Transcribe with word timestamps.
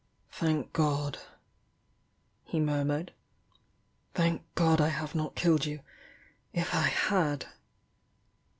"Thank 0.31 0.73
God!" 0.73 1.19
he 2.43 2.59
murmured— 2.59 3.13
"thank 4.15 4.41
God 4.55 4.81
I 4.81 4.87
have 4.89 5.13
not 5.13 5.35
killed 5.35 5.63
you! 5.67 5.81
If 6.53 6.73
I 6.73 6.87
had 6.87 7.45